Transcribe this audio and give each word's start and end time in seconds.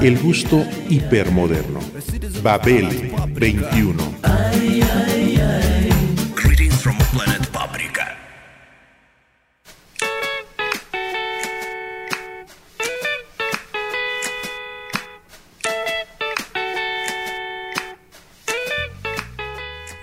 El 0.00 0.18
gusto 0.18 0.64
hipermoderno. 0.88 1.80
Babel 2.42 3.12
21. 3.34 4.14
Greetings 6.34 6.80
from 6.82 6.96
planet 7.12 7.48
Paprika. 7.52 8.16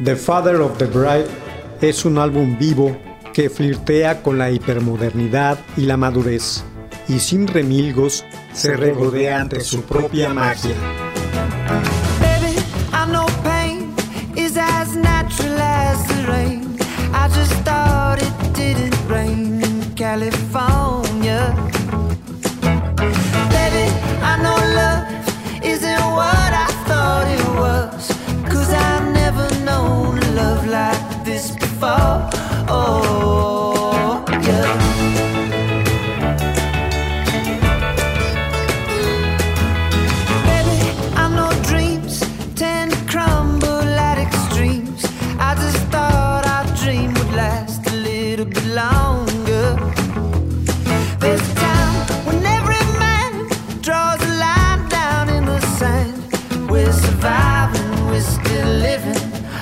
The 0.03 0.15
Father 0.15 0.61
of 0.61 0.77
the 0.77 0.85
Bride 0.85 1.27
es 1.81 2.05
un 2.05 2.17
álbum 2.17 2.57
vivo 2.57 2.97
que 3.33 3.49
flirtea 3.49 4.21
con 4.21 4.37
la 4.37 4.51
hipermodernidad 4.51 5.59
y 5.77 5.81
la 5.81 5.97
madurez, 5.97 6.63
y 7.07 7.19
sin 7.19 7.47
remilgos 7.47 8.25
se 8.53 8.75
regodea 8.75 9.41
ante 9.41 9.61
su 9.61 9.83
propia 9.83 10.33
magia. 10.33 11.08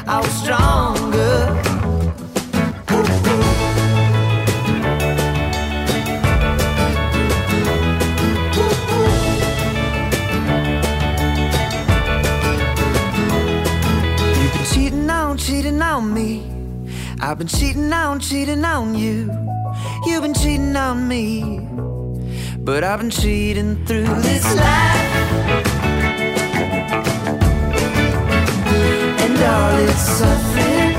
I 0.10 0.20
was 0.22 0.32
stronger. 0.42 1.64
Cheating 15.38 15.82
on 15.82 16.14
me. 16.14 16.44
I've 17.22 17.38
been 17.38 17.48
cheating 17.48 17.94
on, 17.94 18.20
cheating 18.20 18.66
on 18.66 18.96
you. 18.96 19.32
You've 20.06 20.24
been 20.24 20.34
cheating 20.34 20.76
on 20.76 21.08
me. 21.08 21.66
But 22.58 22.84
I've 22.84 23.00
been 23.00 23.12
cheating 23.12 23.86
through 23.86 24.08
this 24.22 24.44
life. 24.56 25.77
And 29.40 29.46
all 29.46 30.97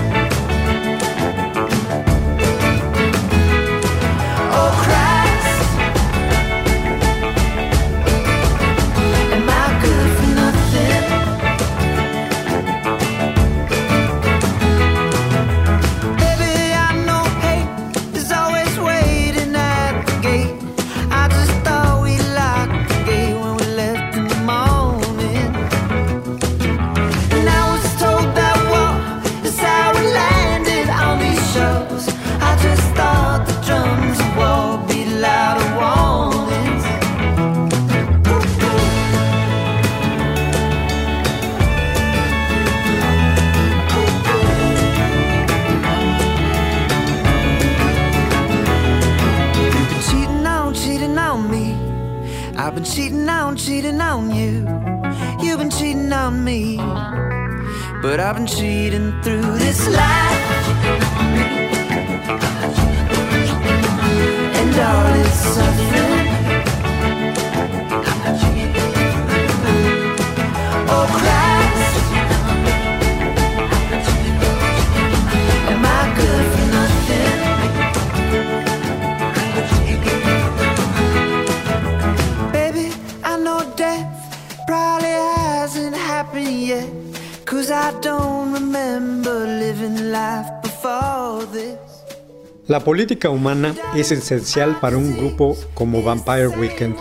La 92.66 92.80
política 92.80 93.30
humana 93.30 93.76
es 93.94 94.10
esencial 94.10 94.80
para 94.80 94.96
un 94.96 95.16
grupo 95.16 95.56
como 95.74 96.02
Vampire 96.02 96.48
Weekend, 96.48 96.96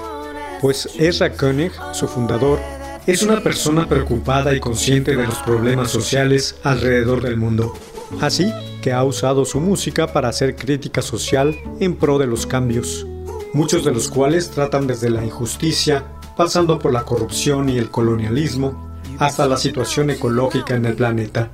pues 0.62 0.88
Ezra 1.00 1.34
Koenig, 1.34 1.72
su 1.94 2.08
fundador, 2.08 2.60
es 3.08 3.24
una 3.24 3.42
persona 3.42 3.90
preocupada 3.90 4.54
y 4.54 4.60
consciente 4.60 5.16
de 5.16 5.26
los 5.26 5.40
problemas 5.40 5.90
sociales 5.90 6.58
alrededor 6.62 7.24
del 7.24 7.38
mundo. 7.38 7.74
Así 8.22 8.54
que 8.84 8.94
ha 8.94 9.04
usado 9.04 9.46
su 9.46 9.60
música 9.60 10.14
para 10.14 10.30
hacer 10.30 10.56
crítica 10.56 11.02
social 11.02 11.58
en 11.80 11.96
pro 11.96 12.20
de 12.20 12.28
los 12.28 12.46
cambios, 12.46 13.08
muchos 13.52 13.84
de 13.84 13.92
los 13.92 14.10
cuales 14.10 14.52
tratan 14.52 14.86
desde 14.86 15.10
la 15.10 15.26
injusticia, 15.26 16.06
pasando 16.38 16.78
por 16.78 16.94
la 16.94 17.04
corrupción 17.04 17.68
y 17.68 17.78
el 17.78 17.90
colonialismo, 17.90 18.88
hasta 19.20 19.48
la 19.48 19.58
situación 19.58 20.12
ecológica 20.12 20.76
en 20.76 20.86
el 20.86 20.96
planeta. 20.96 21.50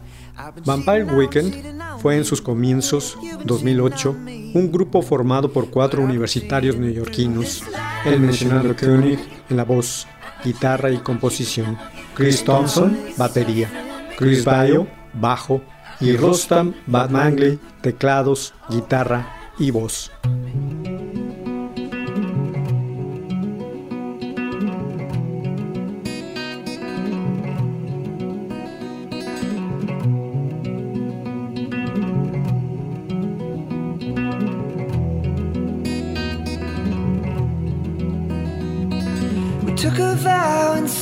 Vampire 0.65 1.05
Weekend 1.05 1.99
fue 1.99 2.17
en 2.17 2.25
sus 2.25 2.41
comienzos, 2.41 3.17
2008, 3.45 4.11
un 4.53 4.71
grupo 4.71 5.01
formado 5.01 5.51
por 5.51 5.69
cuatro 5.69 6.03
universitarios 6.03 6.75
neoyorquinos, 6.75 7.63
el 8.05 8.19
mencionado 8.19 8.75
Koenig 8.75 9.19
en 9.49 9.57
la 9.57 9.63
voz, 9.63 10.05
guitarra 10.43 10.91
y 10.91 10.97
composición, 10.97 11.77
Chris 12.13 12.43
Thompson, 12.43 12.97
batería, 13.17 13.69
Chris 14.17 14.43
Bayo, 14.43 14.87
bajo, 15.13 15.61
y 15.99 16.17
Rostam 16.17 16.73
Batmangley, 16.87 17.59
teclados, 17.81 18.53
guitarra 18.69 19.53
y 19.57 19.71
voz. 19.71 20.11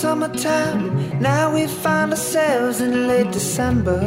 Summertime. 0.01 0.83
Now 1.19 1.53
we 1.53 1.68
find 1.68 2.09
ourselves 2.12 2.81
in 2.81 3.07
late 3.07 3.31
December. 3.31 4.01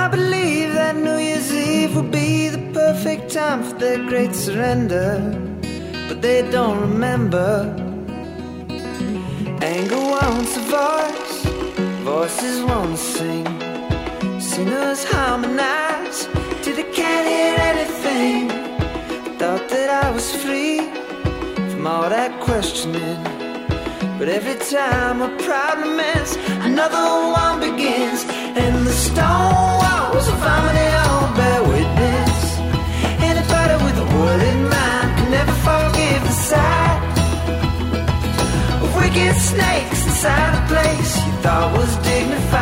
I 0.00 0.08
believe 0.08 0.74
that 0.74 0.96
New 0.96 1.18
Year's 1.26 1.52
Eve 1.54 1.94
will 1.94 2.10
be 2.22 2.48
the 2.48 2.64
perfect 2.72 3.30
time 3.32 3.62
for 3.62 3.76
their 3.78 3.98
great 4.10 4.34
surrender. 4.34 5.12
But 6.08 6.22
they 6.22 6.40
don't 6.50 6.80
remember. 6.80 7.50
Anger 9.74 10.02
wants 10.14 10.56
a 10.56 10.64
voice, 10.80 11.36
voices 12.02 12.64
won't 12.64 12.98
sing. 12.98 13.46
Sinners 14.40 15.04
harmonize 15.04 16.26
till 16.62 16.74
they 16.74 16.88
can't 17.00 17.26
hear 17.34 17.54
anything. 17.72 18.48
Thought 19.38 19.68
that 19.68 19.88
I 20.04 20.10
was 20.10 20.28
free 20.42 20.81
all 21.86 22.08
that 22.08 22.40
questioning. 22.40 23.22
But 24.18 24.28
every 24.28 24.58
time 24.70 25.20
a 25.20 25.30
problem 25.42 25.98
ends, 25.98 26.36
another 26.62 27.04
one 27.32 27.60
begins. 27.60 28.24
And 28.62 28.86
the 28.86 28.92
stone 28.92 29.68
walls 29.82 30.28
of 30.28 30.38
harmony 30.46 30.88
all 31.04 31.26
bear 31.38 31.62
witness. 31.74 32.38
Anybody 33.30 33.74
with 33.84 33.96
a 34.04 34.08
word 34.16 34.42
in 34.52 34.60
mind 34.68 35.08
can 35.16 35.30
never 35.30 35.56
forgive 35.66 36.22
the 36.30 36.36
sight 36.50 37.02
of 38.82 38.88
wicked 38.96 39.34
snakes 39.36 40.06
inside 40.06 40.52
a 40.60 40.62
place 40.68 41.12
you 41.26 41.32
thought 41.42 41.76
was 41.76 41.96
dignified. 42.08 42.61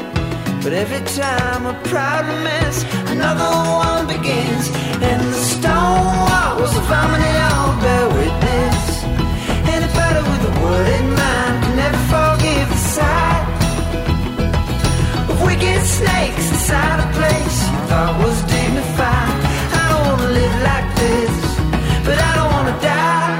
But 0.63 0.73
every 0.73 1.03
time 1.17 1.65
a 1.65 1.73
problem 1.89 2.45
ends, 2.45 2.83
another 3.09 3.49
one 3.83 4.05
begins. 4.05 4.69
And 5.01 5.19
the 5.33 5.41
stone 5.53 6.05
walls 6.29 6.77
of 6.77 6.85
all 6.91 7.71
bear 7.81 8.05
witness. 8.19 8.81
Anybody 9.75 10.21
with 10.29 10.51
a 10.51 10.53
word 10.61 10.87
in 10.99 11.07
mind 11.21 11.55
can 11.63 11.75
never 11.83 12.01
forgive 12.13 12.67
the 12.69 12.81
sight 12.97 13.45
of 15.31 15.41
wicked 15.41 15.81
snakes 15.81 16.45
inside 16.53 16.99
a 16.99 17.09
place 17.17 17.57
you 17.71 17.79
thought 17.89 18.13
was 18.23 18.37
dignified. 18.53 19.37
I 19.81 19.83
don't 19.89 20.03
wanna 20.09 20.29
live 20.39 20.55
like 20.69 20.87
this, 21.01 21.33
but 22.05 22.17
I 22.29 22.31
don't 22.37 22.51
wanna 22.53 22.77
die. 22.85 23.39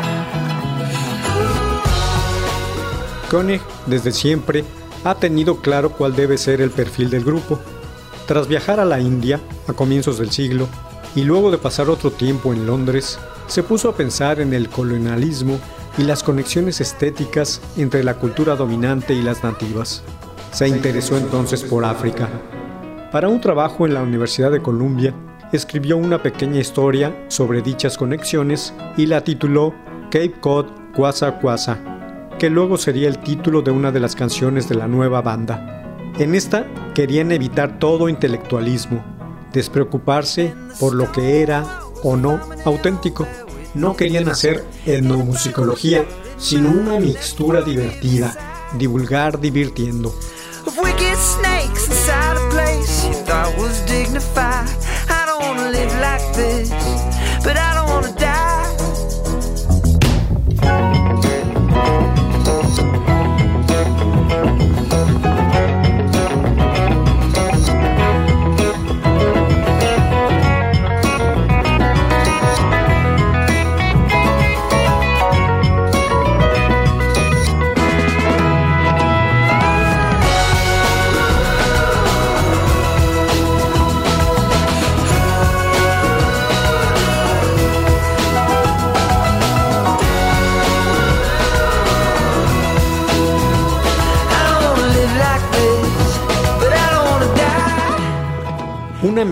Koenig, 3.30 3.62
desde 3.86 4.12
siempre, 4.12 4.81
ha 5.04 5.16
tenido 5.16 5.58
claro 5.62 5.92
cuál 5.92 6.16
debe 6.16 6.38
ser 6.38 6.62
el 6.62 6.72
perfil 6.72 7.10
del 7.10 7.24
grupo. 7.24 7.60
Tras 8.28 8.48
viajar 8.48 8.80
a 8.80 8.86
la 8.86 9.00
India 9.00 9.40
a 9.68 9.74
comienzos 9.74 10.18
del 10.18 10.32
siglo 10.32 10.68
y 11.16 11.24
luego 11.24 11.52
de 11.52 11.58
pasar 11.58 11.90
otro 11.90 12.12
tiempo 12.12 12.54
en 12.54 12.66
Londres, 12.66 13.20
se 13.48 13.64
puso 13.64 13.90
a 13.90 13.96
pensar 13.96 14.40
en 14.40 14.54
el 14.54 14.70
colonialismo 14.70 15.60
y 15.98 16.04
las 16.04 16.24
conexiones 16.24 16.80
estéticas 16.80 17.62
entre 17.76 18.04
la 18.04 18.16
cultura 18.16 18.56
dominante 18.56 19.14
y 19.14 19.22
las 19.22 19.44
nativas. 19.44 20.04
Se 20.52 20.68
interesó 20.68 21.18
entonces 21.18 21.64
por 21.64 21.84
África. 21.84 22.30
Para 23.12 23.28
un 23.28 23.42
trabajo 23.42 23.86
en 23.86 23.94
la 23.94 24.02
Universidad 24.02 24.52
de 24.52 24.62
Columbia, 24.62 25.14
escribió 25.52 25.98
una 25.98 26.24
pequeña 26.24 26.62
historia 26.62 27.26
sobre 27.28 27.62
dichas 27.62 27.98
conexiones 27.98 28.74
y 28.96 29.06
la 29.06 29.22
tituló 29.22 29.74
Cape 30.06 30.36
Cod 30.40 30.68
Kwasa 30.96 31.40
Kwasa, 31.40 31.91
que 32.42 32.50
luego 32.50 32.76
sería 32.76 33.08
el 33.08 33.20
título 33.20 33.62
de 33.62 33.70
una 33.70 33.92
de 33.92 34.00
las 34.00 34.16
canciones 34.16 34.68
de 34.68 34.74
la 34.74 34.88
nueva 34.88 35.22
banda. 35.22 36.12
En 36.18 36.34
esta 36.34 36.66
querían 36.96 37.32
evitar 37.32 37.78
todo 37.78 38.10
intelectualismo, 38.10 39.06
despreocuparse 39.54 40.52
por 40.80 40.96
lo 40.96 41.12
que 41.12 41.44
era 41.44 41.82
o 42.02 42.18
no 42.18 42.40
auténtico. 42.66 43.28
No 43.76 43.96
querían 43.96 44.28
hacer 44.28 44.66
etnomusicología, 44.88 46.04
sino 46.40 46.72
una 46.72 47.00
mixtura 47.00 47.62
divertida, 47.62 48.36
divulgar 48.76 49.40
divirtiendo. 49.40 50.12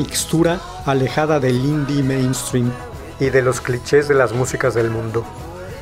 Mixtura 0.10 0.60
alejada 0.88 1.40
del 1.40 1.64
indie 1.64 2.02
mainstream 2.02 2.72
y 3.20 3.30
de 3.30 3.44
los 3.44 3.62
clichés 3.62 4.08
de 4.08 4.16
las 4.16 4.34
músicas 4.34 4.74
del 4.74 4.90
mundo. 4.90 5.24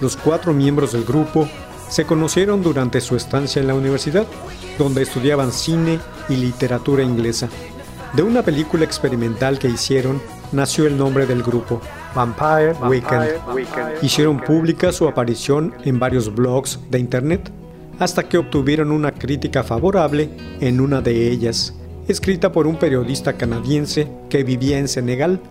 Los 0.02 0.18
cuatro 0.18 0.52
miembros 0.52 0.92
del 0.92 1.06
grupo 1.06 1.48
se 1.88 2.04
conocieron 2.04 2.62
durante 2.62 3.00
su 3.00 3.16
estancia 3.16 3.62
en 3.62 3.68
la 3.68 3.74
universidad, 3.74 4.28
donde 4.78 5.04
estudiaban 5.04 5.54
cine 5.54 6.02
y 6.28 6.36
literatura 6.36 7.04
inglesa. 7.04 7.48
De 8.12 8.22
una 8.22 8.42
película 8.42 8.84
experimental 8.84 9.60
que 9.60 9.70
hicieron 9.70 10.22
nació 10.52 10.88
el 10.88 10.98
nombre 10.98 11.26
del 11.26 11.42
grupo, 11.42 11.80
Vampire, 12.14 12.74
Weekend. 12.84 13.30
Hicieron 14.02 14.42
pública 14.42 14.92
su 14.92 15.08
aparición 15.08 15.74
en 15.86 16.00
varios 16.00 16.36
blogs 16.36 16.82
de 16.92 17.00
internet, 17.00 17.50
hasta 17.98 18.28
que 18.28 18.38
obtuvieron 18.38 18.92
una 18.92 19.14
crítica 19.14 19.64
favorable 19.64 20.30
en 20.60 20.82
una 20.82 21.00
de 21.00 21.32
ellas, 21.32 21.74
escrita 22.08 22.52
por 22.52 22.68
un 22.68 22.78
periodista 22.78 23.34
canadiense 23.34 24.08
que 24.30 24.44
vivía 24.44 24.80
en 24.80 24.88
Senegal 24.88 25.42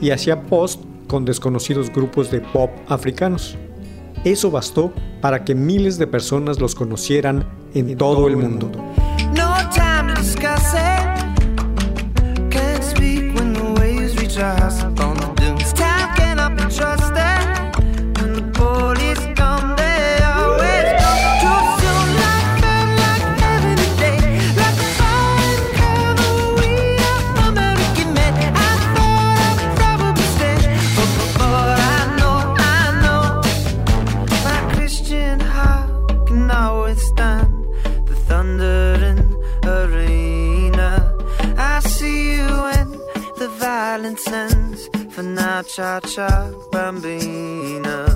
y 0.00 0.10
hacía 0.10 0.42
post 0.42 0.82
con 1.06 1.24
desconocidos 1.24 1.92
grupos 1.92 2.30
de 2.30 2.40
pop 2.40 2.70
africanos. 2.88 3.56
Eso 4.24 4.50
bastó 4.50 4.92
para 5.20 5.44
que 5.44 5.54
miles 5.54 5.98
de 5.98 6.06
personas 6.06 6.58
los 6.60 6.74
conocieran 6.74 7.46
en 7.74 7.96
todo 7.96 8.26
el 8.28 8.36
mundo. 8.36 8.70
No 9.34 9.54
time 9.70 10.14
to 10.14 10.24
cha 45.66 46.00
cha, 46.00 46.50
bambina. 46.70 48.13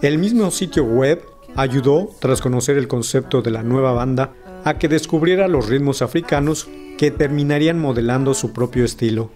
El 0.00 0.18
mismo 0.18 0.52
sitio 0.52 0.84
web 0.84 1.24
ayudó, 1.56 2.10
tras 2.20 2.40
conocer 2.40 2.78
el 2.78 2.86
concepto 2.86 3.42
de 3.42 3.50
la 3.50 3.64
nueva 3.64 3.92
banda, 3.92 4.32
a 4.64 4.78
que 4.78 4.86
descubriera 4.86 5.48
los 5.48 5.68
ritmos 5.68 6.02
africanos 6.02 6.68
que 6.96 7.10
terminarían 7.10 7.80
modelando 7.80 8.32
su 8.32 8.52
propio 8.52 8.84
estilo, 8.84 9.30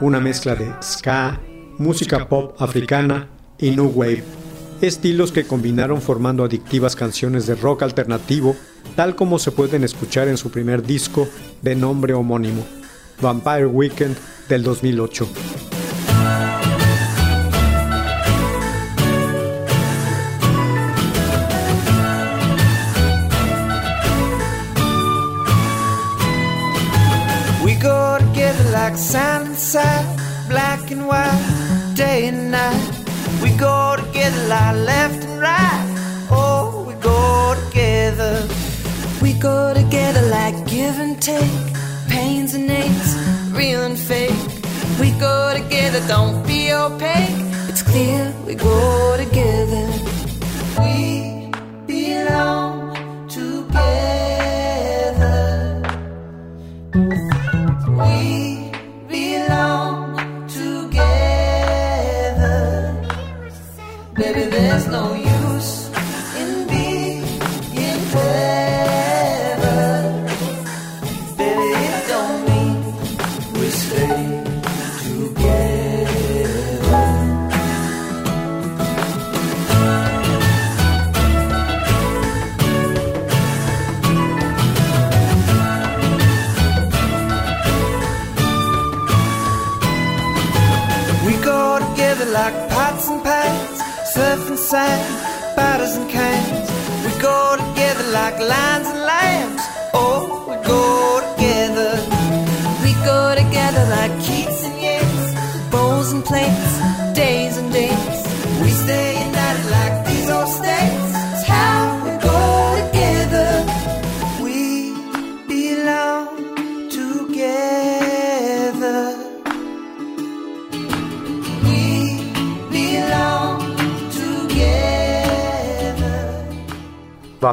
una 0.00 0.20
mezcla 0.20 0.54
de 0.54 0.72
ska, 0.82 1.40
música 1.78 2.28
pop 2.28 2.54
africana 2.60 3.28
y 3.58 3.72
new 3.72 3.90
wave, 3.92 4.22
estilos 4.80 5.32
que 5.32 5.48
combinaron 5.48 6.00
formando 6.00 6.44
adictivas 6.44 6.94
canciones 6.94 7.48
de 7.48 7.56
rock 7.56 7.82
alternativo, 7.82 8.54
tal 8.94 9.16
como 9.16 9.40
se 9.40 9.50
pueden 9.50 9.82
escuchar 9.82 10.28
en 10.28 10.36
su 10.36 10.52
primer 10.52 10.84
disco 10.84 11.26
de 11.60 11.74
nombre 11.74 12.14
homónimo, 12.14 12.64
Vampire 13.20 13.66
Weekend 13.66 14.16
del 14.48 14.62
2008. 14.62 15.73
And 30.90 31.96
day 31.96 32.26
and 32.26 32.50
night. 32.50 33.04
We 33.42 33.50
go 33.56 33.96
together 33.96 34.48
like 34.48 34.76
left 34.76 35.24
and 35.24 35.40
right. 35.40 36.26
Oh, 36.30 36.84
we 36.86 36.94
go 36.94 37.54
together. 37.66 38.46
We 39.22 39.32
go 39.34 39.72
together 39.74 40.22
like 40.28 40.66
give 40.66 40.98
and 40.98 41.20
take, 41.20 41.50
pains 42.08 42.54
and 42.54 42.70
aches, 42.70 43.14
real 43.52 43.82
and 43.82 43.98
fake. 43.98 44.42
We 45.00 45.10
go 45.12 45.54
together, 45.54 46.06
don't 46.06 46.46
be 46.46 46.72
opaque. 46.72 47.40
It's 47.68 47.82
clear 47.82 48.34
we 48.46 48.54
go 48.54 49.16
together. 49.16 50.03
day. 74.16 74.53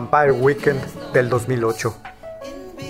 Vampire 0.01 0.31
Weekend 0.31 0.81
del 1.13 1.29
2008. 1.29 1.93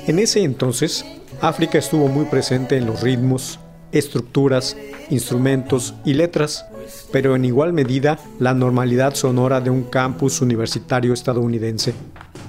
En 0.07 0.19
ese 0.19 0.43
entonces, 0.43 1.05
África 1.41 1.77
estuvo 1.77 2.07
muy 2.07 2.25
presente 2.25 2.77
en 2.77 2.85
los 2.85 3.01
ritmos, 3.01 3.59
estructuras, 3.91 4.77
instrumentos 5.09 5.93
y 6.05 6.13
letras, 6.13 6.65
pero 7.11 7.35
en 7.35 7.43
igual 7.43 7.73
medida 7.73 8.17
la 8.39 8.53
normalidad 8.53 9.13
sonora 9.13 9.59
de 9.59 9.69
un 9.69 9.83
campus 9.83 10.41
universitario 10.41 11.13
estadounidense. 11.13 11.93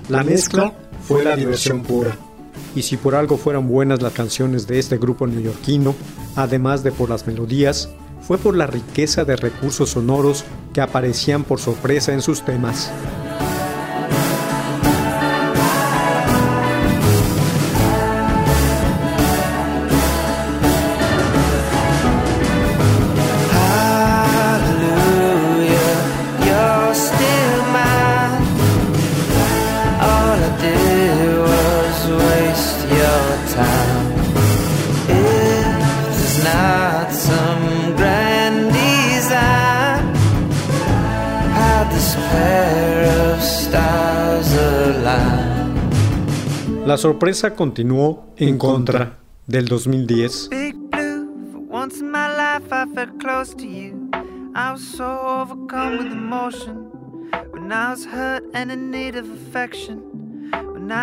La 0.09 0.23
mezcla 0.23 0.73
fue 1.09 1.25
la 1.25 1.35
diversión 1.35 1.83
pura. 1.83 2.17
Y 2.77 2.83
si 2.83 2.97
por 2.97 3.17
algo 3.17 3.37
fueran 3.37 3.69
buenas 3.69 4.01
las 4.01 4.13
canciones 4.13 4.67
de 4.69 4.79
este 4.79 4.97
grupo 4.97 5.27
neoyorquino, 5.27 5.95
además 6.37 6.85
de 6.85 6.93
por 6.93 7.11
las 7.11 7.27
melodías, 7.27 7.89
fue 8.23 8.39
por 8.39 8.57
la 8.57 8.69
riqueza 8.69 9.25
de 9.25 9.35
recursos 9.35 9.91
sonoros 9.91 10.45
que 10.73 10.81
aparecían 10.81 11.43
por 11.43 11.59
sorpresa 11.59 12.13
en 12.13 12.23
sus 12.23 12.45
temas. 12.45 12.93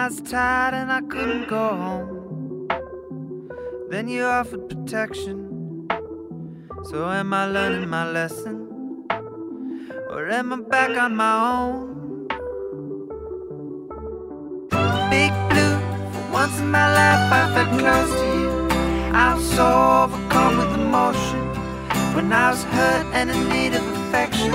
Was 0.10 0.20
tired 0.20 0.74
and 0.74 0.92
I 0.92 1.00
couldn't 1.00 1.48
go 1.48 1.70
home. 1.70 2.68
Then 3.90 4.10
you 4.10 4.26
offered 4.26 4.68
protection. 4.68 5.88
So 6.90 7.10
am 7.10 7.34
I 7.34 7.46
learning 7.46 7.90
my 7.90 8.06
lesson? 8.12 9.06
Or 10.10 10.28
am 10.28 10.52
I 10.52 10.58
back 10.58 10.98
on 10.98 11.16
my 11.16 11.34
own? 11.54 11.90
Once 16.40 16.60
in 16.62 16.72
my 16.72 16.88
life 17.00 17.24
I 17.40 17.44
felt 17.54 17.72
close 17.82 18.12
to 18.22 18.28
you. 18.42 18.52
I 19.26 19.28
was 19.36 19.46
so 19.58 19.68
overcome 20.04 20.56
with 20.60 20.74
emotion. 20.80 21.40
When 22.16 22.32
I 22.32 22.52
was 22.52 22.64
hurt 22.76 23.06
and 23.18 23.30
in 23.30 23.42
need 23.50 23.74
of 23.80 23.86
affection. 23.98 24.54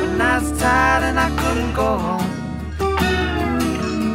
When 0.00 0.20
I 0.20 0.34
was 0.40 0.50
tired 0.60 1.04
and 1.08 1.16
I 1.26 1.28
couldn't 1.40 1.74
go 1.82 1.90
home. 2.06 2.30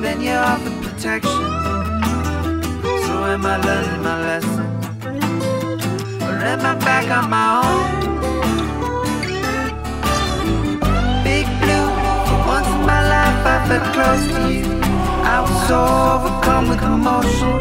Then 0.04 0.18
you 0.26 0.36
offered 0.52 0.78
protection. 0.86 1.48
So 3.06 3.14
am 3.34 3.46
I 3.54 3.56
learning 3.68 4.02
my 4.10 4.18
lesson? 4.30 4.68
Or 6.28 6.36
am 6.52 6.62
I 6.72 6.74
back 6.88 7.06
on 7.18 7.26
my 7.38 7.48
own? 7.64 7.84
Big 11.24 11.46
blue, 11.62 11.88
once 12.56 12.70
in 12.76 12.82
my 12.94 13.02
life 13.16 13.42
I 13.54 13.58
felt 13.68 13.86
close 13.96 14.26
to 14.36 14.42
you. 14.56 14.66
I 15.34 15.40
was 15.40 15.68
so 15.70 16.01
overcome 16.62 17.04
with 17.04 17.26
emotion 17.26 17.60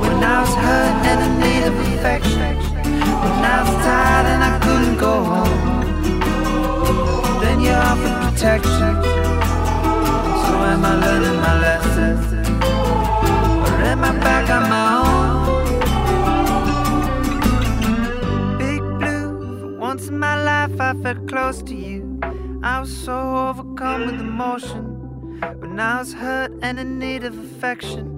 when 0.00 0.24
I 0.24 0.40
was 0.40 0.54
hurt 0.54 1.06
and 1.10 1.20
in 1.26 1.32
need 1.44 1.64
of 1.68 1.74
affection. 1.88 2.56
When 3.22 3.44
I 3.44 3.62
was 3.62 3.74
tired 3.84 4.26
and 4.32 4.42
I 4.50 4.58
couldn't 4.64 4.98
go 4.98 5.14
home. 5.32 5.60
Then 7.40 7.60
you 7.60 7.72
offered 7.72 8.16
protection. 8.24 8.92
So 10.44 10.52
am 10.72 10.84
I 10.84 10.94
learning 11.04 11.38
my 11.46 11.54
lessons? 11.66 12.24
Or 13.64 13.74
am 13.92 14.04
I 14.04 14.12
back 14.18 14.46
on 14.56 14.62
my 14.74 14.86
own? 15.00 15.28
Big 18.58 18.82
blue, 19.00 19.30
for 19.60 19.72
once 19.78 20.08
in 20.08 20.18
my 20.18 20.36
life 20.42 20.80
I 20.80 20.94
felt 21.02 21.28
close 21.28 21.62
to 21.62 21.74
you. 21.74 22.18
I 22.62 22.80
was 22.80 22.94
so 23.04 23.16
overcome 23.48 24.06
with 24.06 24.20
emotion. 24.20 24.84
When 25.58 25.78
I 25.80 25.98
was 25.98 26.12
hurt 26.12 26.52
and 26.62 26.78
in 26.78 26.98
need 26.98 27.24
of 27.24 27.38
affection. 27.38 28.09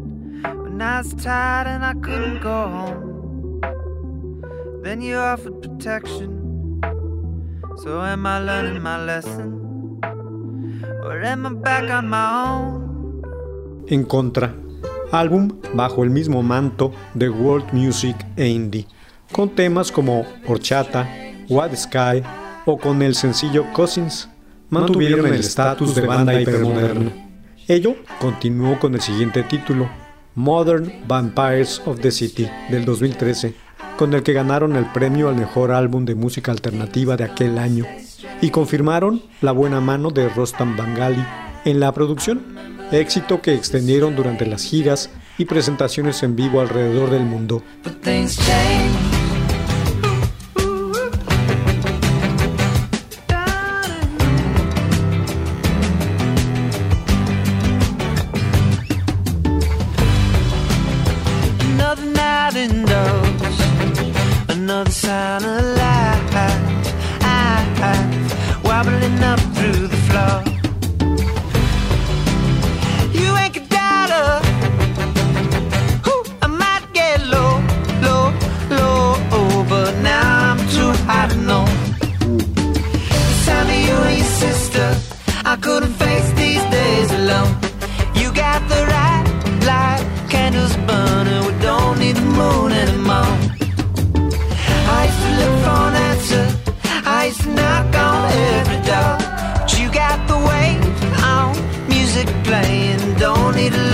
When 0.72 0.80
I 0.80 1.02
was 1.02 1.12
tired 1.22 1.66
and 1.66 1.84
I 1.84 1.92
couldn't 2.00 2.40
go 2.40 2.66
home. 2.66 3.60
Then 4.82 5.02
you 5.02 5.16
offered 5.16 5.60
protection. 5.60 6.80
So 7.76 8.00
am 8.00 8.24
I 8.24 8.38
learning 8.40 8.82
my 8.82 8.96
lesson? 9.04 10.00
Or 11.04 11.20
am 11.22 11.44
I 11.44 11.50
back 11.50 11.90
on 11.90 12.08
my 12.08 12.46
own? 12.46 13.22
En 13.86 14.04
contra, 14.04 14.54
álbum 15.10 15.60
bajo 15.74 16.04
el 16.04 16.10
mismo 16.10 16.42
manto 16.42 16.94
de 17.12 17.28
world 17.28 17.70
music 17.74 18.16
e 18.38 18.48
indie, 18.48 18.86
con 19.30 19.50
temas 19.50 19.92
como 19.92 20.24
Horchata, 20.46 21.06
What 21.50 21.74
Sky 21.76 22.22
o 22.64 22.78
con 22.78 23.02
el 23.02 23.14
sencillo 23.14 23.70
Cousins, 23.74 24.30
mantuvieron 24.70 25.26
el 25.26 25.34
estatus 25.34 25.94
de 25.94 26.06
banda 26.06 26.40
hipermoderna. 26.40 27.12
Ello 27.68 27.94
continuó 28.18 28.80
con 28.80 28.94
el 28.94 29.02
siguiente 29.02 29.42
título, 29.42 29.90
Modern 30.34 30.90
Vampires 31.06 31.82
of 31.84 32.00
the 32.00 32.10
City, 32.10 32.48
del 32.70 32.84
2013, 32.84 33.54
con 33.96 34.14
el 34.14 34.22
que 34.22 34.32
ganaron 34.32 34.76
el 34.76 34.86
premio 34.86 35.28
al 35.28 35.36
mejor 35.36 35.72
álbum 35.72 36.04
de 36.04 36.14
música 36.14 36.52
alternativa 36.52 37.16
de 37.16 37.24
aquel 37.24 37.58
año, 37.58 37.84
y 38.40 38.50
confirmaron 38.50 39.22
la 39.40 39.52
buena 39.52 39.80
mano 39.80 40.10
de 40.10 40.28
Rostam 40.28 40.76
Bangali 40.76 41.24
en 41.64 41.80
la 41.80 41.92
producción, 41.92 42.56
éxito 42.90 43.42
que 43.42 43.54
extendieron 43.54 44.16
durante 44.16 44.46
las 44.46 44.64
giras 44.64 45.10
y 45.38 45.44
presentaciones 45.44 46.22
en 46.22 46.36
vivo 46.36 46.60
alrededor 46.60 47.10
del 47.10 47.24
mundo. 47.24 47.62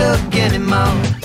Don't 0.09 0.25
need 0.25 0.31
to 0.31 0.37
look 0.37 0.53
anymore. 0.53 1.18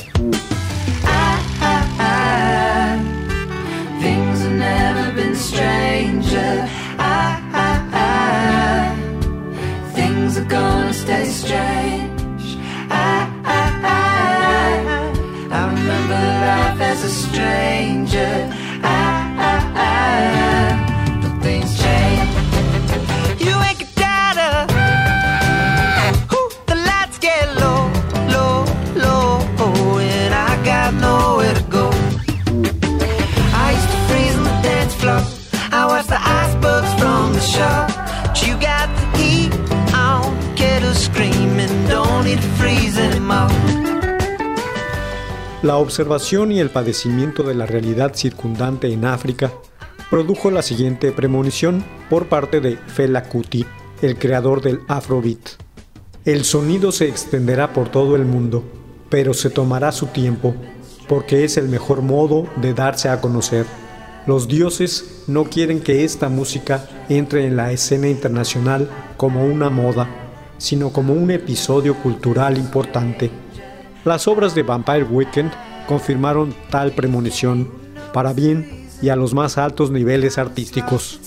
La 45.64 45.78
observación 45.78 46.52
y 46.52 46.60
el 46.60 46.70
padecimiento 46.70 47.42
de 47.42 47.56
la 47.56 47.66
realidad 47.66 48.16
circundante 48.16 48.92
en 48.92 49.06
África 49.06 49.54
produjo 50.10 50.52
la 50.52 50.62
siguiente 50.62 51.14
premonición 51.14 51.86
por 52.10 52.28
parte 52.28 52.60
de 52.60 52.76
Fela 52.76 53.24
Kuti, 53.24 53.66
el 54.02 54.18
creador 54.18 54.62
del 54.62 54.82
Afrobeat. 54.90 55.52
El 56.26 56.44
sonido 56.44 56.92
se 56.92 57.08
extenderá 57.08 57.72
por 57.72 57.88
todo 57.88 58.18
el 58.18 58.26
mundo, 58.26 58.62
pero 59.08 59.34
se 59.34 59.50
tomará 59.50 59.94
su 59.94 60.08
tiempo, 60.08 60.54
porque 61.08 61.46
es 61.46 61.56
el 61.56 61.70
mejor 61.70 62.02
modo 62.02 62.46
de 62.58 62.74
darse 62.74 63.08
a 63.08 63.22
conocer. 63.22 63.66
Los 64.28 64.50
dioses 64.50 65.24
no 65.28 65.46
quieren 65.46 65.80
que 65.80 66.04
esta 66.04 66.28
música 66.28 66.90
entre 67.08 67.48
en 67.48 67.56
la 67.56 67.72
escena 67.72 68.10
internacional 68.10 68.90
como 69.16 69.46
una 69.46 69.70
moda, 69.70 70.10
sino 70.58 70.92
como 70.92 71.14
un 71.14 71.32
episodio 71.32 71.96
cultural 71.96 72.58
importante. 72.58 73.43
Las 74.06 74.28
obras 74.28 74.54
de 74.54 74.64
Vampire 74.64 75.06
Weekend 75.06 75.52
confirmaron 75.88 76.54
tal 76.70 76.92
premonición, 76.92 77.70
para 78.14 78.34
bien 78.34 78.90
y 79.02 79.10
a 79.10 79.16
los 79.16 79.34
más 79.34 79.58
altos 79.58 79.92
niveles 79.92 80.38
artísticos. 80.38 81.20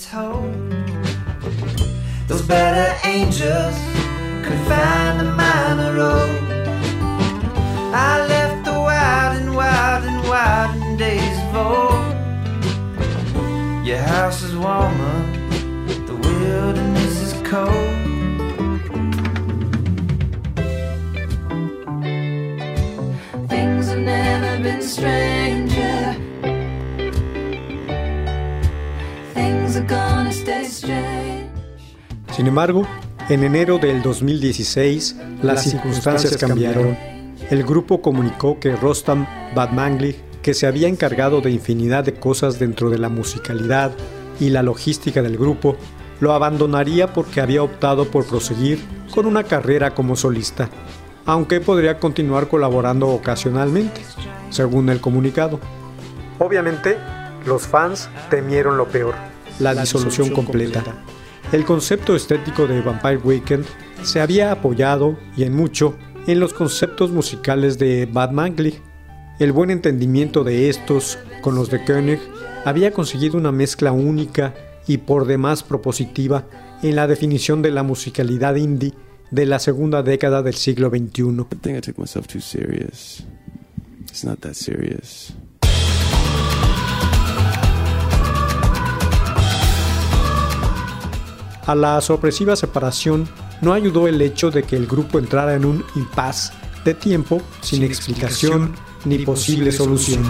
Been 24.61 24.81
stranger. 24.81 26.15
Things 29.33 29.75
are 29.75 29.85
gonna 29.87 30.31
stay 30.31 30.65
strange. 30.65 31.49
Sin 32.35 32.47
embargo, 32.47 32.87
en 33.29 33.43
enero 33.43 33.77
del 33.77 34.01
2016, 34.01 35.15
las 35.41 35.63
circunstancias 35.63 36.37
cambiaron. 36.37 36.97
El 37.49 37.63
grupo 37.63 38.01
comunicó 38.01 38.59
que 38.59 38.75
Rostam 38.75 39.25
Badmangli, 39.55 40.15
que 40.41 40.53
se 40.53 40.67
había 40.67 40.87
encargado 40.87 41.41
de 41.41 41.51
infinidad 41.51 42.03
de 42.03 42.13
cosas 42.13 42.59
dentro 42.59 42.89
de 42.89 42.97
la 42.97 43.09
musicalidad 43.09 43.91
y 44.39 44.49
la 44.49 44.63
logística 44.63 45.21
del 45.21 45.37
grupo, 45.37 45.77
lo 46.19 46.33
abandonaría 46.33 47.13
porque 47.13 47.41
había 47.41 47.63
optado 47.63 48.05
por 48.05 48.25
proseguir 48.25 48.79
con 49.13 49.25
una 49.25 49.43
carrera 49.43 49.93
como 49.93 50.15
solista, 50.15 50.69
aunque 51.27 51.59
podría 51.59 51.99
continuar 51.99 52.47
colaborando 52.47 53.09
ocasionalmente, 53.09 54.01
según 54.49 54.89
el 54.89 55.01
comunicado. 55.01 55.59
Obviamente, 56.39 56.97
los 57.45 57.67
fans 57.67 58.09
temieron 58.29 58.77
lo 58.77 58.87
peor, 58.87 59.13
la, 59.59 59.75
disolución 59.75 60.29
completa. 60.31 60.83
El 61.51 61.65
concepto 61.65 62.15
estético 62.15 62.65
de 62.65 62.81
Vampire 62.81 63.17
Weekend 63.17 63.65
se 64.03 64.21
había 64.21 64.51
apoyado, 64.51 65.17
y 65.35 65.43
en 65.43 65.53
mucho, 65.53 65.95
en 66.27 66.39
los 66.39 66.53
conceptos 66.53 67.11
musicales 67.11 67.77
de 67.77 68.05
Bad 68.05 68.31
Mangli. 68.31 68.79
El 69.37 69.51
buen 69.51 69.69
entendimiento 69.69 70.45
de 70.45 70.69
estos 70.69 71.19
con 71.41 71.55
los 71.55 71.69
de 71.69 71.83
Koenig 71.83 72.19
había 72.63 72.91
conseguido 72.91 73.37
una 73.37 73.51
mezcla 73.51 73.91
única 73.91 74.53
y 74.87 74.97
por 74.99 75.25
demás 75.25 75.61
propositiva 75.61 76.45
en 76.81 76.95
la 76.95 77.05
definición 77.05 77.61
de 77.61 77.71
la 77.71 77.83
musicalidad 77.83 78.55
indie 78.55 78.93
de 79.31 79.45
la 79.45 79.59
segunda 79.59 80.03
década 80.03 80.41
del 80.41 80.55
siglo 80.55 80.89
XXI. 80.89 81.45
A 91.65 91.75
la 91.75 91.99
sorpresiva 91.99 92.55
separación 92.55 93.27
no 93.61 93.73
ayudó 93.73 94.07
el 94.07 94.21
hecho 94.21 94.51
de 94.51 94.63
que 94.63 94.77
el 94.77 94.87
grupo 94.87 95.19
entrara 95.19 95.53
en 95.55 95.65
un 95.65 95.83
impasse 95.95 96.53
de 96.85 96.93
tiempo 96.93 97.41
sin, 97.61 97.83
explicación, 97.83 98.73
ni 99.03 99.19
posible 99.19 99.71
solución. 99.73 100.23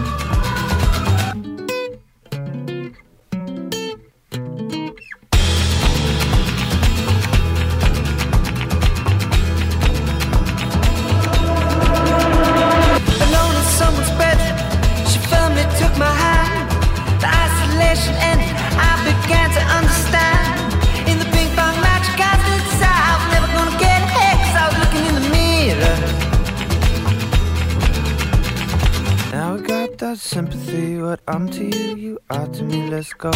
without 29.98 30.20
sympathy. 30.20 31.02
What 31.02 31.20
I'm 31.28 31.50
to 31.50 31.64
you, 31.66 31.96
you 31.96 32.20
are 32.30 32.48
to 32.48 32.64
me. 32.64 32.88
Let's 32.88 33.14
go. 33.14 33.32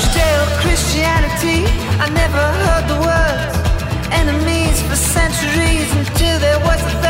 Judeo 0.00 0.40
Christianity, 0.62 1.60
I 2.04 2.08
never 2.22 2.44
heard 2.62 2.84
the 2.92 2.98
words. 3.08 3.56
Enemies 4.22 4.80
for 4.88 4.96
centuries 4.96 5.90
until 6.00 6.38
there 6.40 6.60
was 6.60 6.80
a 6.80 7.09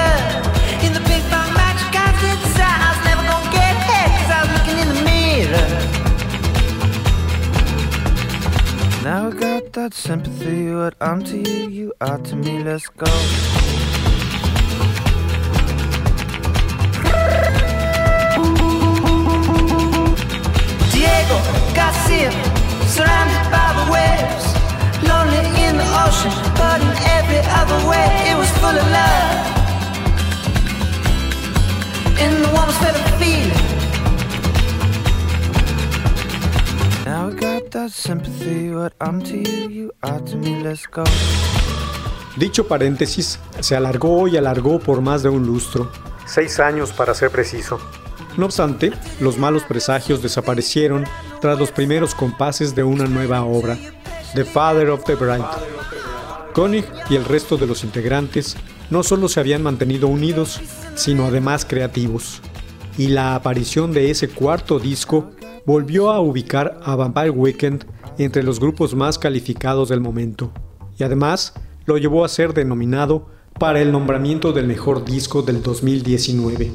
Now 9.02 9.28
I 9.28 9.30
got 9.30 9.72
that 9.72 9.94
sympathy, 9.94 10.70
what 10.74 10.94
I'm 11.00 11.24
to 11.24 11.38
you, 11.38 11.70
you 11.70 11.92
are 12.02 12.18
to 12.18 12.36
me, 12.36 12.62
let's 12.62 12.86
go. 12.88 13.06
Diego 20.92 21.38
Garcia, 21.74 22.30
surrounded 22.84 23.44
by 23.48 23.68
the 23.78 23.86
waves. 23.90 24.46
Lonely 25.08 25.48
in 25.64 25.78
the 25.78 25.88
ocean, 26.04 26.32
but 26.60 26.82
in 26.82 26.92
every 27.16 27.40
other 27.56 27.80
way, 27.88 28.06
it 28.30 28.36
was 28.36 28.50
full 28.60 28.76
of 28.76 28.86
love. 28.98 29.46
In 32.20 32.42
the 32.42 32.50
warmest 32.52 32.82
way 32.82 32.92
to 32.92 33.02
feel. 33.16 33.69
Dicho 42.36 42.66
paréntesis 42.66 43.38
se 43.60 43.76
alargó 43.76 44.26
y 44.26 44.36
alargó 44.36 44.80
por 44.80 45.00
más 45.00 45.22
de 45.22 45.28
un 45.28 45.46
lustro, 45.46 45.90
seis 46.26 46.58
años 46.58 46.92
para 46.92 47.14
ser 47.14 47.30
preciso. 47.30 47.78
No 48.36 48.46
obstante, 48.46 48.92
los 49.20 49.38
malos 49.38 49.62
presagios 49.62 50.20
desaparecieron 50.20 51.04
tras 51.40 51.58
los 51.58 51.70
primeros 51.70 52.14
compases 52.14 52.74
de 52.74 52.82
una 52.82 53.04
nueva 53.04 53.44
obra, 53.44 53.78
The 54.34 54.44
Father 54.44 54.90
of 54.90 55.04
the 55.04 55.14
Bride. 55.14 55.44
Koenig 56.52 56.86
y 57.08 57.14
el 57.14 57.24
resto 57.24 57.56
de 57.56 57.66
los 57.66 57.84
integrantes 57.84 58.56
no 58.90 59.04
solo 59.04 59.28
se 59.28 59.38
habían 59.38 59.62
mantenido 59.62 60.08
unidos, 60.08 60.60
sino 60.96 61.26
además 61.26 61.64
creativos. 61.64 62.40
Y 62.98 63.08
la 63.08 63.36
aparición 63.36 63.92
de 63.92 64.10
ese 64.10 64.28
cuarto 64.28 64.80
disco 64.80 65.30
volvió 65.66 66.10
a 66.10 66.20
ubicar 66.20 66.80
a 66.82 66.96
Vampire 66.96 67.30
Weekend 67.30 67.84
entre 68.18 68.42
los 68.42 68.60
grupos 68.60 68.94
más 68.94 69.18
calificados 69.18 69.88
del 69.88 70.00
momento, 70.00 70.52
y 70.98 71.04
además 71.04 71.54
lo 71.86 71.98
llevó 71.98 72.24
a 72.24 72.28
ser 72.28 72.54
denominado 72.54 73.26
para 73.58 73.80
el 73.80 73.92
nombramiento 73.92 74.52
del 74.52 74.66
mejor 74.66 75.04
disco 75.04 75.42
del 75.42 75.62
2019. 75.62 76.72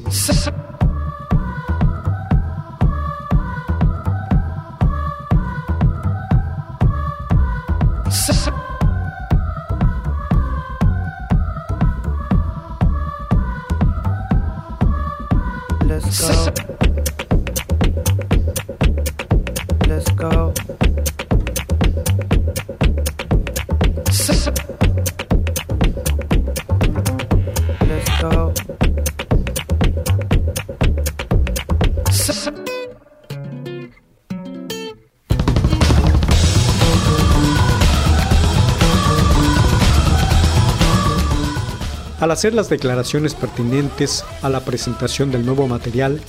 Al 42.26 42.32
hacer 42.32 42.56
las 42.56 42.70
declaraciones 42.70 43.36
pertinentes 43.36 44.26
a 44.42 44.50
la 44.50 44.62
presentación 44.62 45.30
del 45.30 45.46
nuevo 45.46 45.68
material, 45.68 46.20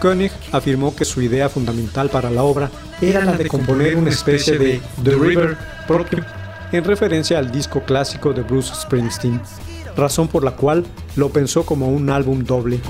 Koenig 0.00 0.32
afirmó 0.50 0.96
que 0.96 1.04
su 1.04 1.22
idea 1.22 1.48
fundamental 1.48 2.10
para 2.10 2.28
la 2.28 2.42
obra 2.42 2.72
era 3.00 3.24
la 3.24 3.34
de 3.34 3.46
componer 3.46 3.94
una 3.94 4.10
especie 4.10 4.58
de 4.58 4.82
The 5.04 5.14
River 5.14 5.56
propio, 5.86 6.24
en 6.72 6.82
referencia 6.82 7.38
al 7.38 7.52
disco 7.52 7.84
clásico 7.84 8.32
de 8.32 8.42
Bruce 8.42 8.74
Springsteen, 8.74 9.40
razón 9.96 10.26
por 10.26 10.42
la 10.42 10.56
cual 10.56 10.84
lo 11.14 11.30
pensó 11.30 11.64
como 11.64 11.86
un 11.86 12.10
álbum 12.10 12.42
doble. 12.42 12.80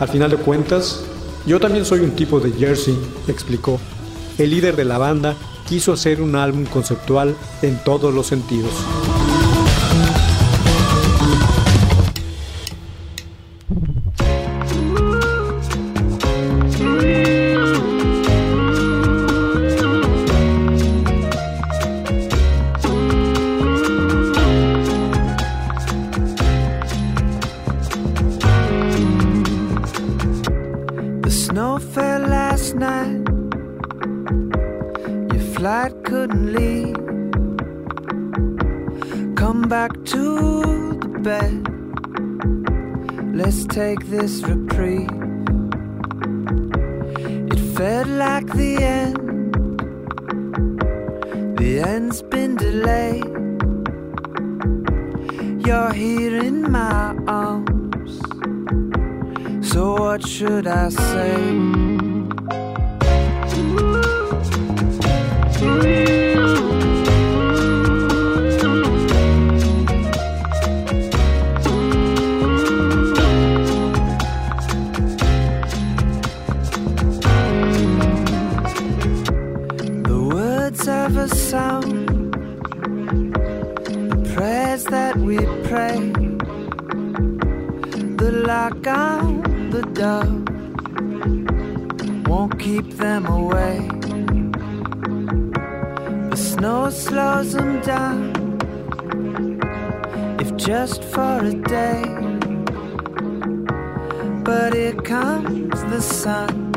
Al 0.00 0.08
final 0.08 0.30
de 0.32 0.36
cuentas, 0.36 1.04
yo 1.46 1.60
también 1.60 1.84
soy 1.84 2.00
un 2.00 2.10
tipo 2.10 2.40
de 2.40 2.50
Jersey, 2.50 2.98
explicó 3.28 3.78
el 4.40 4.50
líder 4.50 4.74
de 4.74 4.86
la 4.86 4.96
banda 4.96 5.36
quiso 5.68 5.92
hacer 5.92 6.22
un 6.22 6.34
álbum 6.34 6.64
conceptual 6.64 7.36
en 7.62 7.82
todos 7.84 8.12
los 8.12 8.26
sentidos. 8.26 8.72
Bye. 63.60 63.89
The 105.90 106.00
sun, 106.00 106.72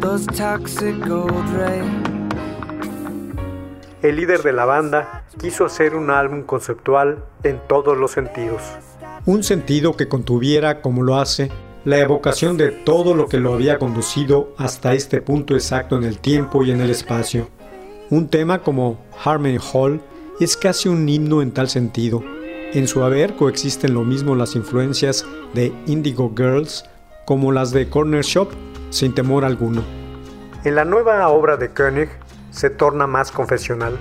those 0.00 0.26
toxic 0.26 0.94
gold 1.06 1.32
rays. 1.56 1.84
El 4.02 4.16
líder 4.16 4.42
de 4.42 4.52
la 4.52 4.66
banda 4.66 5.24
quiso 5.38 5.64
hacer 5.64 5.94
un 5.94 6.10
álbum 6.10 6.42
conceptual 6.42 7.24
en 7.42 7.58
todos 7.66 7.96
los 7.96 8.12
sentidos. 8.12 8.62
Un 9.26 9.42
sentido 9.42 9.96
que 9.96 10.08
contuviera, 10.08 10.82
como 10.82 11.02
lo 11.02 11.16
hace, 11.16 11.50
la 11.84 11.98
evocación 11.98 12.56
de 12.56 12.70
todo 12.70 13.14
lo 13.14 13.26
que 13.26 13.38
lo 13.38 13.54
había 13.54 13.78
conducido 13.78 14.54
hasta 14.58 14.92
este 14.92 15.22
punto 15.22 15.54
exacto 15.54 15.96
en 15.96 16.04
el 16.04 16.18
tiempo 16.18 16.62
y 16.62 16.70
en 16.70 16.80
el 16.80 16.90
espacio. 16.90 17.48
Un 18.10 18.28
tema 18.28 18.62
como 18.62 18.98
Harmony 19.24 19.58
Hall 19.72 20.00
es 20.40 20.56
casi 20.56 20.88
un 20.88 21.08
himno 21.08 21.40
en 21.42 21.52
tal 21.52 21.68
sentido. 21.68 22.22
En 22.72 22.86
su 22.86 23.02
haber 23.02 23.34
coexisten 23.34 23.94
lo 23.94 24.04
mismo 24.04 24.34
las 24.34 24.56
influencias 24.56 25.24
de 25.54 25.72
Indigo 25.86 26.32
Girls 26.36 26.84
como 27.30 27.52
las 27.52 27.70
de 27.70 27.88
Corner 27.88 28.24
Shop, 28.24 28.48
sin 28.90 29.14
temor 29.14 29.44
alguno. 29.44 29.84
En 30.64 30.74
la 30.74 30.84
nueva 30.84 31.28
obra 31.28 31.56
de 31.56 31.68
Koenig 31.68 32.08
se 32.50 32.70
torna 32.70 33.06
más 33.06 33.30
confesional. 33.30 33.96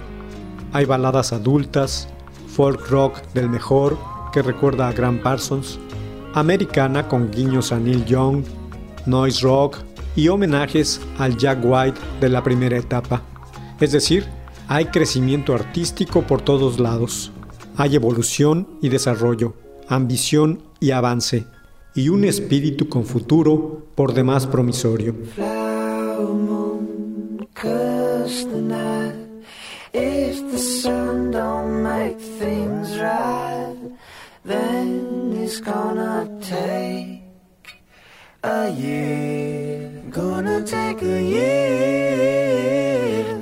Hay 0.73 0.85
baladas 0.85 1.31
adultas, 1.31 2.07
folk 2.47 2.89
rock 2.89 3.21
del 3.35 3.47
mejor 3.47 3.99
que 4.33 4.41
recuerda 4.41 4.87
a 4.87 4.93
Graham 4.93 5.19
Parsons, 5.19 5.77
americana 6.33 7.07
con 7.07 7.29
guiños 7.29 7.71
a 7.71 7.77
Neil 7.77 8.03
Young, 8.05 8.45
noise 9.05 9.43
rock 9.43 9.77
y 10.15 10.27
homenajes 10.27 10.99
al 11.19 11.37
Jack 11.37 11.59
White 11.61 11.99
de 12.19 12.29
la 12.29 12.43
primera 12.43 12.77
etapa. 12.77 13.21
Es 13.79 13.91
decir, 13.91 14.25
hay 14.67 14.85
crecimiento 14.85 15.53
artístico 15.53 16.23
por 16.23 16.41
todos 16.41 16.79
lados. 16.79 17.31
Hay 17.77 17.95
evolución 17.95 18.67
y 18.81 18.89
desarrollo, 18.89 19.53
ambición 19.87 20.63
y 20.79 20.89
avance, 20.89 21.45
y 21.99 22.07
un 22.07 22.23
espíritu 22.23 22.87
con 22.87 23.03
futuro 23.03 23.87
por 23.93 24.13
demás 24.13 24.47
promisorio. 24.47 25.13
A 38.41 38.69
year. 38.69 40.01
Gonna 40.09 40.63
take 40.63 41.01
a 41.01 41.21
year. 41.33 42.63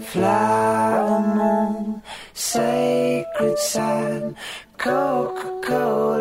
Flower 0.01 1.19
moon, 1.35 2.01
sacred 2.33 3.59
sign, 3.59 4.35
Coca-Cola 4.79 6.16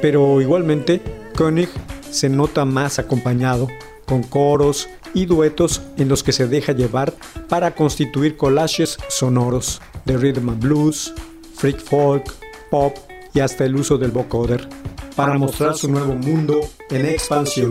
Pero 0.00 0.40
igualmente, 0.40 1.00
Koenig 1.36 1.68
se 2.10 2.28
nota 2.28 2.64
más 2.64 2.98
acompañado, 2.98 3.68
con 4.06 4.22
coros 4.22 4.88
y 5.14 5.26
duetos 5.26 5.82
en 5.96 6.08
los 6.08 6.22
que 6.22 6.32
se 6.32 6.46
deja 6.46 6.72
llevar 6.72 7.14
para 7.48 7.74
constituir 7.74 8.36
collages 8.36 8.98
sonoros 9.08 9.80
de 10.04 10.16
rhythm 10.16 10.50
and 10.50 10.62
blues, 10.62 11.12
freak 11.54 11.78
folk, 11.80 12.32
pop 12.70 12.96
y 13.34 13.40
hasta 13.40 13.64
el 13.64 13.76
uso 13.76 13.98
del 13.98 14.10
vocoder, 14.10 14.68
para 15.14 15.38
mostrar 15.38 15.74
su 15.74 15.90
nuevo 15.90 16.14
mundo 16.14 16.60
en 16.90 17.06
expansión. 17.06 17.70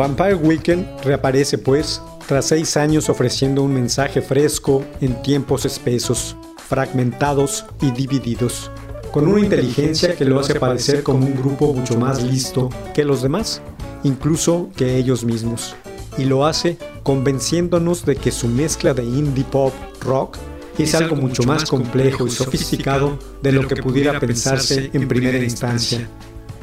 Vampire 0.00 0.34
Weekend 0.34 0.86
reaparece 1.04 1.58
pues 1.58 2.00
tras 2.26 2.46
seis 2.46 2.78
años 2.78 3.10
ofreciendo 3.10 3.62
un 3.62 3.74
mensaje 3.74 4.22
fresco 4.22 4.82
en 5.02 5.20
tiempos 5.20 5.66
espesos, 5.66 6.36
fragmentados 6.70 7.66
y 7.82 7.90
divididos, 7.90 8.70
con 9.12 9.28
una 9.28 9.40
inteligencia 9.40 10.16
que 10.16 10.24
lo 10.24 10.40
hace 10.40 10.58
parecer 10.58 11.02
como 11.02 11.26
un 11.26 11.36
grupo 11.36 11.74
mucho 11.74 11.98
más 11.98 12.22
listo 12.22 12.70
que 12.94 13.04
los 13.04 13.20
demás, 13.20 13.60
incluso 14.02 14.70
que 14.74 14.96
ellos 14.96 15.22
mismos, 15.22 15.76
y 16.16 16.24
lo 16.24 16.46
hace 16.46 16.78
convenciéndonos 17.02 18.06
de 18.06 18.16
que 18.16 18.30
su 18.30 18.48
mezcla 18.48 18.94
de 18.94 19.04
indie 19.04 19.44
pop 19.44 19.74
rock 20.00 20.38
es 20.78 20.94
algo 20.94 21.14
mucho 21.14 21.42
más 21.42 21.68
complejo 21.68 22.26
y 22.26 22.30
sofisticado 22.30 23.18
de 23.42 23.52
lo 23.52 23.68
que 23.68 23.76
pudiera 23.76 24.18
pensarse 24.18 24.88
en 24.94 25.06
primera 25.08 25.36
instancia. 25.36 26.08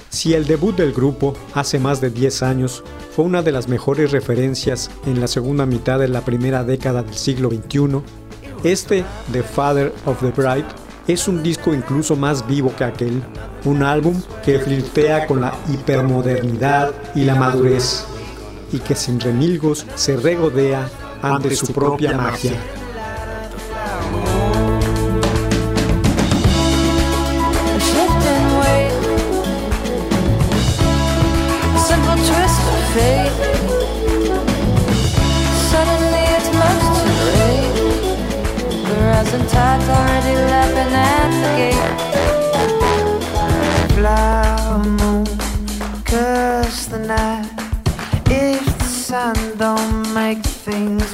Si 0.09 0.33
el 0.33 0.47
debut 0.47 0.75
del 0.75 0.91
grupo 0.91 1.35
hace 1.53 1.77
más 1.77 2.01
de 2.01 2.09
10 2.09 2.41
años 2.41 2.83
fue 3.17 3.25
una 3.25 3.41
de 3.41 3.51
las 3.51 3.67
mejores 3.67 4.11
referencias 4.11 4.91
en 5.07 5.19
la 5.19 5.25
segunda 5.25 5.65
mitad 5.65 5.97
de 5.97 6.07
la 6.07 6.21
primera 6.21 6.63
década 6.63 7.01
del 7.01 7.15
siglo 7.15 7.49
XXI, 7.49 8.03
este, 8.63 9.03
The 9.31 9.41
Father 9.41 9.91
of 10.05 10.19
the 10.19 10.29
Bride, 10.29 10.67
es 11.07 11.27
un 11.27 11.41
disco 11.41 11.73
incluso 11.73 12.15
más 12.15 12.45
vivo 12.45 12.71
que 12.77 12.83
aquel, 12.83 13.23
un 13.65 13.81
álbum 13.81 14.21
que 14.45 14.59
flirtea 14.59 15.25
con 15.25 15.41
la 15.41 15.55
hipermodernidad 15.67 16.91
y 17.15 17.23
la 17.23 17.33
madurez, 17.33 18.05
y 18.71 18.77
que 18.77 18.93
sin 18.93 19.19
remilgos 19.19 19.87
se 19.95 20.15
regodea 20.15 20.87
ante 21.23 21.55
su 21.55 21.73
propia 21.73 22.15
magia. 22.15 22.51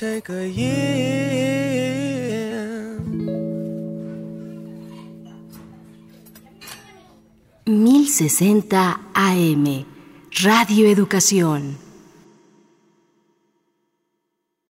Take 0.00 0.30
a 0.30 0.48
year. 0.48 1.90
1060 7.66 9.00
AM, 9.14 9.84
Radio 10.42 10.88
Educación. 10.88 11.89